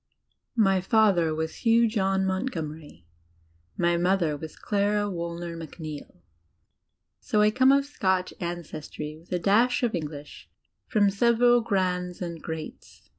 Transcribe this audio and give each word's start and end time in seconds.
My 0.57 0.81
father 0.81 1.35
was 1.35 1.57
Hugh 1.57 1.87
John 1.87 2.25
Montgomery; 2.25 3.05
my 3.77 3.97
mother 3.97 4.35
was 4.35 4.53
I"l 4.53 4.55
h; 4.55 4.55
Google 4.55 4.67
Clara 4.67 5.09
Woolner 5.11 5.55
Macneill. 5.55 6.23
So 7.19 7.41
I 7.41 7.51
come 7.51 7.71
of 7.71 7.85
Scotch 7.85 8.33
ancestry, 8.39 9.15
with 9.19 9.31
a 9.31 9.37
dash 9.37 9.83
of 9.83 9.91
EngHsh 9.91 10.45
from 10.87 11.11
several 11.11 11.61
"grands" 11.61 12.19
and 12.19 12.41
"greats." 12.41 13.03